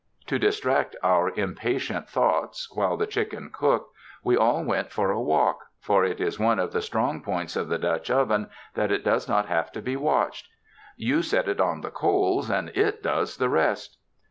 To 0.25 0.39
distract 0.39 0.95
our 1.03 1.29
impatient 1.29 2.09
thoughts 2.09 2.71
while 2.75 2.97
the 2.97 3.05
chicken 3.05 3.51
cooked, 3.53 3.93
we 4.23 4.35
all 4.35 4.63
went 4.63 4.91
for 4.91 5.11
a 5.11 5.21
walk; 5.21 5.59
for 5.79 6.03
it 6.03 6.19
is 6.19 6.39
one 6.39 6.57
of 6.57 6.71
the 6.71 6.81
strong 6.81 7.21
points 7.21 7.55
of 7.55 7.67
the 7.69 7.77
Dutch 7.77 8.09
oven 8.09 8.49
that 8.73 8.91
it 8.91 9.03
does 9.03 9.29
not 9.29 9.45
have 9.45 9.71
to 9.73 9.79
be 9.83 9.95
watched. 9.95 10.47
You 10.97 11.21
set 11.21 11.47
it 11.47 11.61
on 11.61 11.81
the 11.81 11.91
coals 11.91 12.49
and 12.49 12.69
it 12.69 13.03
does 13.03 13.37
the 13.37 13.47
rest. 13.47 13.99